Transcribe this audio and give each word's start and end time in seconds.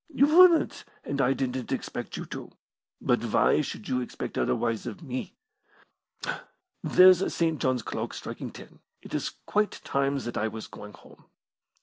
You 0.09 0.25
wouldn't, 0.35 0.83
and 1.03 1.21
I 1.21 1.33
didn't 1.33 1.71
expect 1.71 2.17
you 2.17 2.25
to. 2.25 2.49
But 2.99 3.23
why 3.23 3.61
should 3.61 3.87
you 3.87 4.01
expect 4.01 4.35
otherwise 4.35 4.87
of 4.87 5.03
me? 5.03 5.35
There's 6.81 7.31
St. 7.31 7.61
John's 7.61 7.83
clock 7.83 8.15
striking 8.15 8.49
ten. 8.49 8.79
It 9.03 9.13
is 9.13 9.29
quite 9.45 9.79
time 9.83 10.17
that 10.17 10.39
I 10.39 10.47
was 10.47 10.65
going 10.65 10.93
home." 10.93 11.25